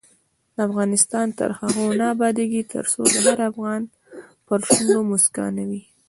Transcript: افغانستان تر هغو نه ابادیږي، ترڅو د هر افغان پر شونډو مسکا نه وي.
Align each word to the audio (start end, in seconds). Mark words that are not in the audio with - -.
افغانستان 0.67 1.27
تر 1.39 1.49
هغو 1.59 1.85
نه 1.99 2.05
ابادیږي، 2.15 2.61
ترڅو 2.73 3.01
د 3.13 3.15
هر 3.25 3.39
افغان 3.51 3.81
پر 4.47 4.59
شونډو 4.67 4.99
مسکا 5.11 5.45
نه 5.57 5.63
وي. 5.69 5.81